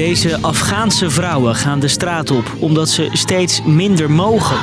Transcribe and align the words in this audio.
Deze 0.00 0.38
Afghaanse 0.40 1.10
vrouwen 1.10 1.54
gaan 1.54 1.80
de 1.80 1.88
straat 1.88 2.30
op 2.30 2.56
omdat 2.58 2.88
ze 2.88 3.08
steeds 3.12 3.62
minder 3.62 4.10
mogen. 4.10 4.56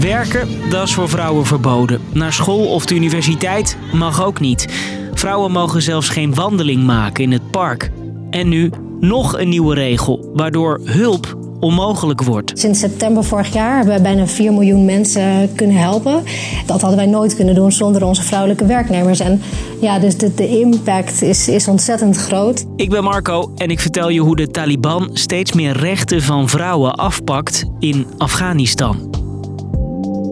Werken, 0.00 0.70
dat 0.70 0.86
is 0.86 0.94
voor 0.94 1.08
vrouwen 1.08 1.46
verboden. 1.46 2.00
Naar 2.12 2.32
school 2.32 2.66
of 2.66 2.86
de 2.86 2.94
universiteit 2.94 3.78
mag 3.92 4.24
ook 4.24 4.40
niet. 4.40 4.68
Vrouwen 5.14 5.50
mogen 5.50 5.82
zelfs 5.82 6.08
geen 6.08 6.34
wandeling 6.34 6.84
maken 6.84 7.24
in 7.24 7.32
het 7.32 7.50
park. 7.50 7.90
En 8.30 8.48
nu 8.48 8.70
nog 9.00 9.38
een 9.38 9.48
nieuwe 9.48 9.74
regel, 9.74 10.30
waardoor 10.34 10.80
hulp 10.84 11.41
onmogelijk 11.62 12.22
wordt. 12.22 12.58
Sinds 12.58 12.80
september 12.80 13.24
vorig 13.24 13.52
jaar 13.52 13.76
hebben 13.76 13.94
we 13.94 14.02
bijna 14.02 14.26
4 14.26 14.52
miljoen 14.52 14.84
mensen 14.84 15.54
kunnen 15.54 15.76
helpen. 15.76 16.22
Dat 16.66 16.80
hadden 16.80 16.98
wij 16.98 17.08
nooit 17.08 17.36
kunnen 17.36 17.54
doen 17.54 17.72
zonder 17.72 18.04
onze 18.04 18.22
vrouwelijke 18.22 18.66
werknemers. 18.66 19.20
En 19.20 19.42
ja, 19.80 19.98
dus 19.98 20.16
de, 20.16 20.34
de 20.34 20.60
impact 20.60 21.22
is, 21.22 21.48
is 21.48 21.68
ontzettend 21.68 22.16
groot. 22.16 22.64
Ik 22.76 22.90
ben 22.90 23.04
Marco 23.04 23.52
en 23.56 23.70
ik 23.70 23.80
vertel 23.80 24.08
je 24.08 24.20
hoe 24.20 24.36
de 24.36 24.50
Taliban 24.50 25.10
steeds 25.12 25.52
meer 25.52 25.76
rechten 25.76 26.22
van 26.22 26.48
vrouwen 26.48 26.94
afpakt 26.94 27.64
in 27.78 28.06
Afghanistan. 28.18 29.10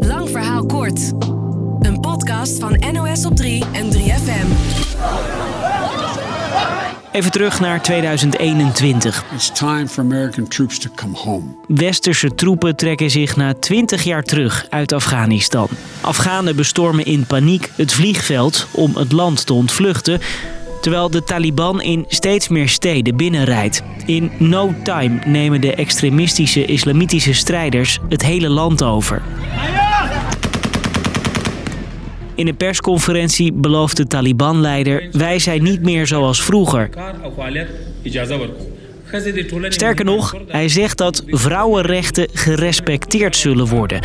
Lang 0.00 0.30
verhaal 0.30 0.66
kort. 0.66 1.12
Een 1.80 2.00
podcast 2.00 2.58
van 2.58 2.82
NOS 2.92 3.24
op 3.26 3.36
3 3.36 3.64
en 3.72 3.92
3FM. 3.92 4.46
Even 7.12 7.30
terug 7.30 7.60
naar 7.60 7.82
2021. 7.82 9.24
It's 9.34 9.52
time 9.52 9.88
for 9.88 10.04
American 10.04 10.48
troops 10.48 10.78
to 10.78 10.90
come 10.94 11.16
home. 11.16 11.44
Westerse 11.66 12.34
troepen 12.34 12.76
trekken 12.76 13.10
zich 13.10 13.36
na 13.36 13.54
20 13.54 14.02
jaar 14.02 14.22
terug 14.22 14.66
uit 14.68 14.92
Afghanistan. 14.92 15.68
Afghanen 16.00 16.56
bestormen 16.56 17.04
in 17.04 17.26
paniek 17.26 17.70
het 17.76 17.92
vliegveld 17.92 18.66
om 18.70 18.96
het 18.96 19.12
land 19.12 19.46
te 19.46 19.52
ontvluchten. 19.52 20.20
Terwijl 20.80 21.10
de 21.10 21.24
Taliban 21.24 21.82
in 21.82 22.04
steeds 22.08 22.48
meer 22.48 22.68
steden 22.68 23.16
binnenrijdt. 23.16 23.82
In 24.06 24.30
no 24.38 24.74
time 24.82 25.20
nemen 25.26 25.60
de 25.60 25.74
extremistische 25.74 26.64
islamitische 26.64 27.32
strijders 27.32 27.98
het 28.08 28.22
hele 28.22 28.48
land 28.48 28.82
over. 28.82 29.22
In 32.40 32.48
een 32.48 32.56
persconferentie 32.56 33.52
belooft 33.52 33.96
de 33.96 34.06
Taliban-leider: 34.06 35.08
Wij 35.12 35.38
zijn 35.38 35.62
niet 35.62 35.82
meer 35.82 36.06
zoals 36.06 36.42
vroeger. 36.42 36.90
Sterker 39.68 40.04
nog, 40.04 40.34
hij 40.46 40.68
zegt 40.68 40.98
dat 40.98 41.24
vrouwenrechten 41.26 42.28
gerespecteerd 42.32 43.36
zullen 43.36 43.66
worden, 43.66 44.02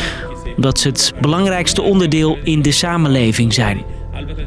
omdat 0.56 0.80
ze 0.80 0.88
het 0.88 1.14
belangrijkste 1.22 1.82
onderdeel 1.82 2.38
in 2.44 2.62
de 2.62 2.72
samenleving 2.72 3.54
zijn. 3.54 3.84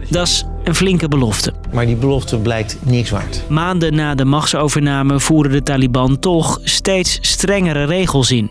Dat 0.08 0.26
is 0.26 0.44
een 0.64 0.74
flinke 0.74 1.08
belofte. 1.08 1.52
Maar 1.72 1.86
die 1.86 1.96
belofte 1.96 2.38
blijkt 2.38 2.78
niks 2.84 3.10
waard. 3.10 3.42
Maanden 3.48 3.94
na 3.94 4.14
de 4.14 4.24
machtsovername 4.24 5.20
voeren 5.20 5.52
de 5.52 5.62
Taliban 5.62 6.18
toch 6.18 6.60
steeds 6.62 7.18
strengere 7.20 7.84
regels 7.84 8.30
in. 8.30 8.50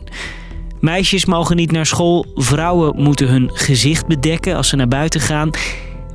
Meisjes 0.80 1.26
mogen 1.26 1.56
niet 1.56 1.72
naar 1.72 1.86
school, 1.86 2.26
vrouwen 2.36 3.04
moeten 3.04 3.28
hun 3.28 3.50
gezicht 3.54 4.08
bedekken 4.08 4.56
als 4.56 4.68
ze 4.68 4.76
naar 4.76 4.88
buiten 4.88 5.22
gaan. 5.22 5.50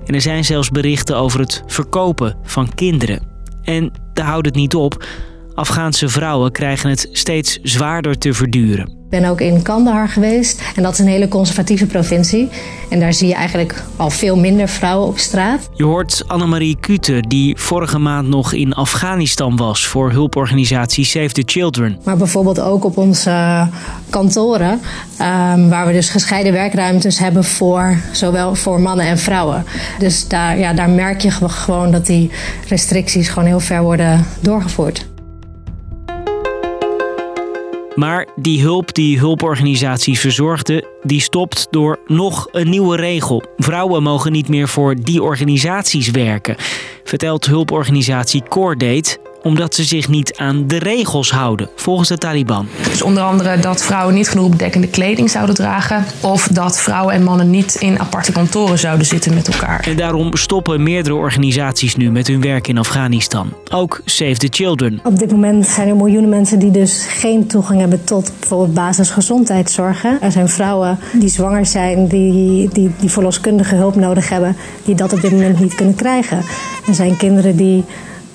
En 0.04 0.14
er 0.14 0.20
zijn 0.20 0.44
zelfs 0.44 0.70
berichten 0.70 1.16
over 1.16 1.40
het 1.40 1.62
verkopen 1.66 2.36
van 2.42 2.74
kinderen. 2.74 3.22
En 3.62 3.92
daar 4.12 4.26
houdt 4.26 4.46
het 4.46 4.54
niet 4.54 4.74
op. 4.74 5.06
Afghaanse 5.54 6.08
vrouwen 6.08 6.52
krijgen 6.52 6.90
het 6.90 7.08
steeds 7.12 7.58
zwaarder 7.62 8.18
te 8.18 8.34
verduren. 8.34 9.01
Ik 9.12 9.20
ben 9.20 9.30
ook 9.30 9.40
in 9.40 9.62
Kandahar 9.62 10.08
geweest 10.08 10.62
en 10.76 10.82
dat 10.82 10.92
is 10.92 10.98
een 10.98 11.06
hele 11.06 11.28
conservatieve 11.28 11.86
provincie. 11.86 12.48
En 12.90 13.00
daar 13.00 13.12
zie 13.12 13.28
je 13.28 13.34
eigenlijk 13.34 13.82
al 13.96 14.10
veel 14.10 14.36
minder 14.36 14.68
vrouwen 14.68 15.08
op 15.08 15.18
straat. 15.18 15.68
Je 15.74 15.84
hoort 15.84 16.24
Annemarie 16.26 16.76
Kute, 16.80 17.24
die 17.28 17.56
vorige 17.58 17.98
maand 17.98 18.28
nog 18.28 18.52
in 18.52 18.72
Afghanistan 18.72 19.56
was 19.56 19.86
voor 19.86 20.10
hulporganisatie 20.10 21.04
Save 21.04 21.28
the 21.28 21.42
Children. 21.46 21.98
Maar 22.04 22.16
bijvoorbeeld 22.16 22.60
ook 22.60 22.84
op 22.84 22.96
onze 22.96 23.68
kantoren, 24.10 24.70
um, 24.72 25.68
waar 25.68 25.86
we 25.86 25.92
dus 25.92 26.08
gescheiden 26.08 26.52
werkruimtes 26.52 27.18
hebben 27.18 27.44
voor 27.44 27.96
zowel 28.12 28.54
voor 28.54 28.80
mannen 28.80 29.06
en 29.06 29.18
vrouwen. 29.18 29.64
Dus 29.98 30.28
daar, 30.28 30.58
ja, 30.58 30.72
daar 30.72 30.90
merk 30.90 31.20
je 31.20 31.30
gewoon 31.30 31.90
dat 31.90 32.06
die 32.06 32.30
restricties 32.68 33.28
gewoon 33.28 33.48
heel 33.48 33.60
ver 33.60 33.82
worden 33.82 34.26
doorgevoerd. 34.40 35.10
Maar 37.94 38.26
die 38.36 38.62
hulp 38.62 38.94
die 38.94 39.18
hulporganisaties 39.18 40.20
verzorgden, 40.20 40.84
die 41.02 41.20
stopt 41.20 41.66
door 41.70 41.98
nog 42.06 42.48
een 42.52 42.70
nieuwe 42.70 42.96
regel. 42.96 43.42
Vrouwen 43.56 44.02
mogen 44.02 44.32
niet 44.32 44.48
meer 44.48 44.68
voor 44.68 44.94
die 44.94 45.22
organisaties 45.22 46.10
werken, 46.10 46.56
vertelt 47.04 47.46
hulporganisatie 47.46 48.42
Cordate 48.48 49.18
omdat 49.42 49.74
ze 49.74 49.84
zich 49.84 50.08
niet 50.08 50.36
aan 50.36 50.66
de 50.66 50.78
regels 50.78 51.30
houden, 51.30 51.68
volgens 51.76 52.08
de 52.08 52.18
Taliban. 52.18 52.68
Dus 52.88 53.02
onder 53.02 53.22
andere 53.22 53.58
dat 53.58 53.82
vrouwen 53.84 54.14
niet 54.14 54.28
genoeg 54.28 54.48
bedekkende 54.48 54.88
kleding 54.88 55.30
zouden 55.30 55.54
dragen. 55.54 56.04
Of 56.20 56.48
dat 56.48 56.80
vrouwen 56.80 57.14
en 57.14 57.22
mannen 57.22 57.50
niet 57.50 57.74
in 57.74 57.98
aparte 57.98 58.32
kantoren 58.32 58.78
zouden 58.78 59.06
zitten 59.06 59.34
met 59.34 59.48
elkaar. 59.48 59.80
En 59.80 59.96
daarom 59.96 60.36
stoppen 60.36 60.82
meerdere 60.82 61.14
organisaties 61.14 61.96
nu 61.96 62.10
met 62.10 62.26
hun 62.26 62.40
werk 62.40 62.68
in 62.68 62.78
Afghanistan. 62.78 63.52
Ook 63.70 64.00
Save 64.04 64.36
the 64.36 64.48
Children. 64.50 65.00
Op 65.04 65.18
dit 65.18 65.30
moment 65.30 65.66
zijn 65.66 65.88
er 65.88 65.96
miljoenen 65.96 66.30
mensen 66.30 66.58
die 66.58 66.70
dus 66.70 67.06
geen 67.08 67.46
toegang 67.46 67.80
hebben 67.80 68.04
tot 68.04 68.32
bijvoorbeeld 68.38 68.74
basisgezondheidszorgen. 68.74 70.18
Er 70.20 70.32
zijn 70.32 70.48
vrouwen 70.48 70.98
die 71.12 71.28
zwanger 71.28 71.66
zijn, 71.66 72.06
die, 72.06 72.68
die, 72.68 72.90
die 73.00 73.10
verloskundige 73.10 73.74
hulp 73.74 73.94
nodig 73.94 74.28
hebben, 74.28 74.56
die 74.84 74.94
dat 74.94 75.12
op 75.12 75.20
dit 75.20 75.30
moment 75.30 75.60
niet 75.60 75.74
kunnen 75.74 75.94
krijgen. 75.94 76.38
Er 76.86 76.94
zijn 76.94 77.16
kinderen 77.16 77.56
die 77.56 77.84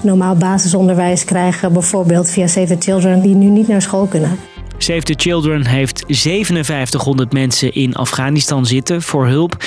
normaal 0.04 0.36
basisonderwijs 0.36 1.26
krijgen, 1.26 1.74
bijvoorbeeld 1.74 2.30
via 2.30 2.48
Save 2.48 2.78
the 2.78 2.92
Children, 2.92 3.22
die 3.22 3.36
nu 3.36 3.46
niet 3.46 3.68
naar 3.68 3.82
school 3.82 4.06
kunnen. 4.06 4.40
Save 4.78 5.02
the 5.02 5.14
Children 5.18 5.66
heeft 5.66 6.04
5700 6.08 7.34
mensen 7.34 7.74
in 7.74 7.96
Afghanistan 7.96 8.66
zitten 8.66 9.02
voor 9.02 9.28
hulp. 9.28 9.64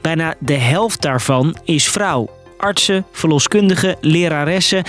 Bijna 0.00 0.34
de 0.38 0.54
helft 0.54 1.02
daarvan 1.02 1.56
is 1.64 1.88
vrouw. 1.88 2.30
Artsen, 2.58 3.04
verloskundigen, 3.12 3.96
leraressen. 4.00 4.82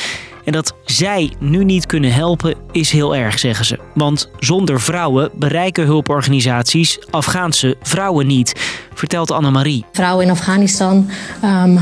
En 0.45 0.51
dat 0.51 0.73
zij 0.85 1.33
nu 1.39 1.63
niet 1.63 1.85
kunnen 1.85 2.13
helpen 2.13 2.55
is 2.71 2.91
heel 2.91 3.15
erg, 3.15 3.39
zeggen 3.39 3.65
ze. 3.65 3.79
Want 3.93 4.29
zonder 4.39 4.81
vrouwen 4.81 5.29
bereiken 5.35 5.85
hulporganisaties 5.85 6.99
Afghaanse 7.09 7.75
vrouwen 7.81 8.27
niet, 8.27 8.53
vertelt 8.93 9.31
Annemarie. 9.31 9.85
Vrouwen 9.91 10.25
in 10.25 10.31
Afghanistan 10.31 11.09
um, 11.43 11.79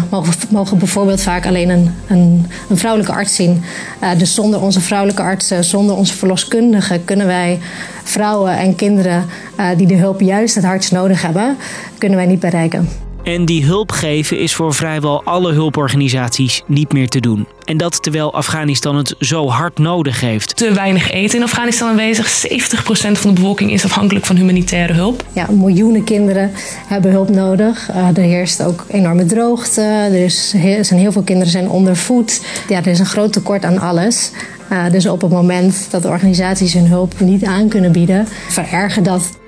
mogen, 0.50 0.78
bijvoorbeeld 0.78 1.22
vaak 1.22 1.46
alleen 1.46 1.70
een, 1.70 1.96
een, 2.08 2.48
een 2.70 2.78
vrouwelijke 2.78 3.14
arts 3.14 3.36
zien. 3.36 3.64
Uh, 4.04 4.10
dus 4.18 4.34
zonder 4.34 4.62
onze 4.62 4.82
vrouwelijke 4.82 5.22
artsen, 5.22 5.64
zonder 5.64 5.96
onze 5.96 6.18
verloskundigen 6.18 7.06
kunnen 7.06 7.28
wij 7.28 7.60
vrouwen 8.04 8.58
en 8.58 8.76
kinderen 8.76 9.26
uh, 9.60 9.70
die 9.78 9.88
de 9.88 9.96
hulp 9.96 10.22
juist 10.22 10.56
het 10.56 10.64
hardst 10.64 10.92
nodig 10.92 11.22
hebben, 11.22 11.58
kunnen 11.98 12.18
wij 12.18 12.28
niet 12.28 12.40
bereiken. 12.40 12.90
En 13.24 13.46
die 13.46 13.66
hulp 13.66 13.92
geven 13.92 14.40
is 14.40 14.56
voor 14.56 14.74
vrijwel 14.74 15.24
alle 15.24 15.54
hulporganisaties 15.54 16.64
niet 16.68 16.94
meer 16.94 17.10
te 17.10 17.20
doen. 17.20 17.48
En 17.64 17.78
dat 17.78 18.04
terwijl 18.04 18.34
Afghanistan 18.34 18.96
het 18.96 19.16
zo 19.20 19.48
hard 19.48 19.78
nodig 19.78 20.20
heeft. 20.20 20.56
Te 20.56 20.74
weinig 20.74 21.12
eten 21.12 21.38
in 21.38 21.44
Afghanistan 21.44 21.90
aanwezig. 21.90 22.48
70% 22.48 22.82
van 23.12 23.30
de 23.30 23.34
bevolking 23.34 23.72
is 23.72 23.86
afhankelijk 23.86 24.26
van 24.26 24.36
humanitaire 24.36 24.94
hulp. 24.94 25.24
Ja, 25.34 25.48
miljoenen 25.52 26.04
kinderen 26.04 26.52
hebben 26.88 27.12
hulp 27.12 27.30
nodig. 27.30 27.90
Uh, 27.90 28.18
er 28.18 28.24
heerst 28.24 28.64
ook 28.64 28.86
enorme 28.88 29.26
droogte. 29.26 29.82
Er, 29.82 30.24
is, 30.24 30.54
er 30.64 30.86
zijn 30.86 31.00
heel 31.00 31.12
veel 31.12 31.24
kinderen 31.24 31.52
zijn 31.52 31.70
ondervoed. 31.70 32.46
Ja, 32.68 32.78
er 32.78 32.88
is 32.88 33.00
een 33.00 33.06
groot 33.06 33.34
tekort 33.34 33.66
aan 33.66 33.80
alles. 33.80 34.32
Uh, 34.72 34.90
dus 34.92 35.08
op 35.08 35.22
het 35.22 35.32
moment 35.32 35.88
dat 35.90 36.02
de 36.02 36.08
organisaties 36.08 36.74
hun 36.74 36.88
hulp 36.88 37.20
niet 37.20 37.44
aan 37.44 37.68
kunnen 37.68 37.92
bieden, 37.92 38.28
verergert 38.48 39.06
dat 39.06 39.40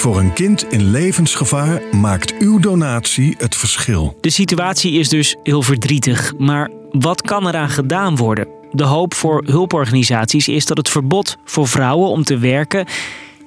voor 0.00 0.18
een 0.18 0.32
kind 0.32 0.72
in 0.72 0.90
levensgevaar 0.90 1.82
maakt 1.92 2.38
uw 2.38 2.58
donatie 2.58 3.34
het 3.38 3.56
verschil. 3.56 4.16
De 4.20 4.30
situatie 4.30 4.92
is 4.92 5.08
dus 5.08 5.36
heel 5.42 5.62
verdrietig, 5.62 6.32
maar 6.38 6.70
wat 6.90 7.22
kan 7.22 7.48
eraan 7.48 7.70
gedaan 7.70 8.16
worden? 8.16 8.48
De 8.72 8.84
hoop 8.84 9.14
voor 9.14 9.44
hulporganisaties 9.46 10.48
is 10.48 10.66
dat 10.66 10.76
het 10.76 10.88
verbod 10.88 11.36
voor 11.44 11.68
vrouwen 11.68 12.08
om 12.08 12.24
te 12.24 12.38
werken 12.38 12.86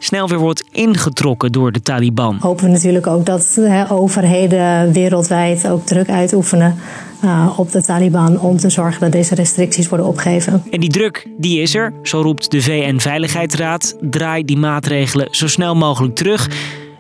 snel 0.04 0.28
weer 0.28 0.40
wordt 0.40 0.64
ingetrokken 0.72 1.52
door 1.52 1.72
de 1.72 1.82
Taliban. 1.82 2.38
Hopen 2.40 2.66
we 2.66 2.72
natuurlijk 2.72 3.08
ook 3.08 3.26
dat 3.26 3.58
he, 3.60 3.92
overheden 3.92 4.92
wereldwijd 4.92 5.68
ook 5.68 5.86
druk 5.86 6.10
uitoefenen 6.10 6.76
uh, 7.24 7.54
op 7.60 7.72
de 7.72 7.84
Taliban 7.84 8.40
om 8.40 8.58
te 8.58 8.70
zorgen 8.70 9.02
dat 9.02 9.12
deze 9.12 9.36
restricties 9.36 9.90
worden 9.90 10.08
opgegeven. 10.08 10.64
En 10.72 10.80
die 10.80 10.90
druk, 10.90 11.28
die 11.38 11.62
is 11.62 11.76
er. 11.76 11.94
Zo 12.04 12.22
roept 12.22 12.52
de 12.52 12.62
VN-veiligheidsraad. 12.62 13.96
Draai 14.02 14.46
die 14.46 14.58
maatregelen 14.58 15.28
zo 15.32 15.48
snel 15.48 15.76
mogelijk 15.76 16.16
terug. 16.16 16.50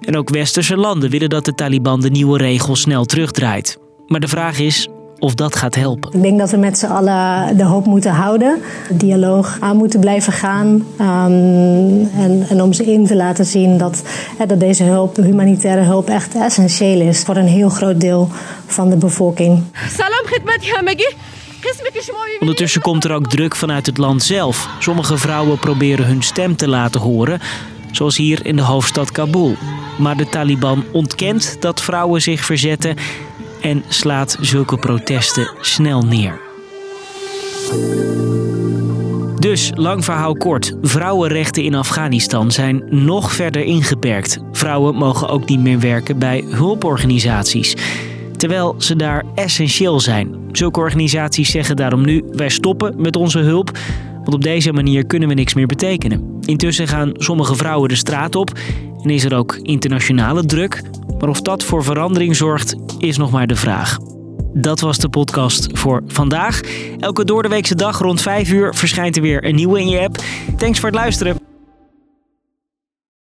En 0.02 0.18
ook 0.18 0.30
westerse 0.30 0.78
landen 0.78 1.10
willen 1.10 1.30
dat 1.30 1.46
de 1.46 1.54
Taliban 1.54 2.02
de 2.02 2.10
nieuwe 2.10 2.38
regels 2.38 2.82
snel 2.82 3.06
terugdraait. 3.06 3.80
Maar 4.08 4.20
de 4.20 4.28
vraag 4.28 4.60
is, 4.60 4.88
of 5.22 5.36
dat 5.36 5.56
gaat 5.56 5.76
helpen. 5.76 6.12
Ik 6.14 6.22
denk 6.22 6.40
dat 6.40 6.50
we 6.50 6.58
met 6.58 6.78
z'n 6.78 6.86
allen 6.86 7.58
de 7.58 7.64
hoop 7.64 7.86
moeten 7.86 8.12
houden, 8.12 8.62
de 8.88 8.98
dialoog 8.98 9.58
aan 9.60 9.78
moeten 9.78 10.00
blijven 10.00 10.34
gaan. 10.34 10.68
Um, 10.68 12.10
en, 12.18 12.46
en, 12.50 12.62
om 12.62 12.74
ze 12.74 12.92
in 12.92 13.06
te 13.06 13.16
laten 13.16 13.46
zien 13.46 13.78
dat, 13.78 14.04
hè, 14.38 14.46
dat 14.46 14.60
deze 14.60 14.84
hulp, 14.84 15.16
humanitaire 15.16 15.82
hulp, 15.82 16.10
echt 16.10 16.36
essentieel 16.36 17.02
is 17.02 17.24
voor 17.24 17.36
een 17.36 17.48
heel 17.48 17.70
groot 17.70 18.00
deel 18.00 18.30
van 18.66 18.90
de 18.90 18.98
bevolking. 18.98 19.64
Salam 19.90 20.26
khidmat 20.26 20.70
hamagi. 20.70 21.16
Ondertussen 22.40 22.82
komt 22.82 23.04
er 23.04 23.12
ook 23.12 23.30
druk 23.30 23.56
vanuit 23.56 23.86
het 23.86 23.98
land 23.98 24.24
zelf. 24.24 24.70
Sommige 24.80 25.18
vrouwen 25.18 25.60
proberen 25.60 26.06
hun 26.06 26.22
stem 26.22 26.56
te 26.56 26.68
laten 26.68 27.02
horen, 27.02 27.40
zoals 27.92 28.18
hier 28.18 28.46
in 28.46 28.56
de 28.56 28.62
hoofdstad 28.62 29.12
Kabul. 29.12 29.56
Maar 29.98 30.18
de 30.18 30.30
Taliban 30.30 30.84
ontkent 30.92 31.58
dat 31.60 31.82
vrouwen 31.82 32.22
zich 32.22 32.46
verzetten 32.46 32.96
en 33.62 33.84
slaat 33.88 34.38
zulke 34.42 34.78
protesten 34.78 35.52
snel 35.60 36.02
neer. 36.02 36.40
Dus, 39.40 39.72
lang 39.76 40.06
verhaal 40.06 40.36
kort. 40.36 40.76
Vrouwenrechten 40.82 41.64
in 41.64 41.76
Afghanistan 41.76 42.52
zijn 42.52 42.84
nog 42.90 43.32
verder 43.32 43.64
ingeperkt. 43.64 44.40
Vrouwen 44.52 44.96
mogen 44.96 45.30
ook 45.30 45.50
niet 45.50 45.60
meer 45.60 45.80
werken 45.80 46.20
bij 46.20 46.44
hulporganisaties. 46.48 47.76
Terwijl 48.38 48.76
ze 48.78 48.96
daar 48.96 49.26
essentieel 49.36 50.00
zijn. 50.00 50.36
Zulke 50.52 50.80
organisaties 50.80 51.52
zeggen 51.52 51.76
daarom 51.76 52.06
nu: 52.06 52.24
wij 52.32 52.50
stoppen 52.50 52.94
met 52.98 53.16
onze 53.16 53.40
hulp. 53.40 53.78
Want 54.14 54.34
op 54.34 54.44
deze 54.44 54.74
manier 54.74 55.06
kunnen 55.06 55.28
we 55.28 55.34
niks 55.34 55.54
meer 55.54 55.68
betekenen. 55.68 56.40
Intussen 56.42 56.88
gaan 56.88 57.12
sommige 57.14 57.56
vrouwen 57.56 57.90
de 57.90 57.96
straat 57.96 58.36
op 58.36 58.52
en 59.04 59.10
is 59.10 59.24
er 59.24 59.36
ook 59.36 59.56
internationale 59.56 60.46
druk. 60.46 60.82
Maar 61.22 61.30
of 61.30 61.42
dat 61.42 61.64
voor 61.64 61.84
verandering 61.84 62.36
zorgt, 62.36 62.76
is 62.98 63.18
nog 63.18 63.32
maar 63.32 63.48
de 63.48 63.56
vraag. 63.56 63.98
Dat 64.54 64.80
was 64.80 64.98
de 64.98 65.10
podcast 65.10 65.68
voor 65.72 66.04
vandaag. 66.08 66.62
Elke 67.00 67.26
doordeweekse 67.26 67.76
dag 67.76 68.00
rond 68.00 68.22
5 68.22 68.52
uur 68.52 68.76
verschijnt 68.76 69.16
er 69.16 69.22
weer 69.22 69.46
een 69.46 69.56
nieuwe 69.56 69.80
in 69.80 69.90
je 69.90 70.00
app. 70.00 70.24
Thanks 70.58 70.80
voor 70.80 70.90
het 70.90 70.98
luisteren. 70.98 71.51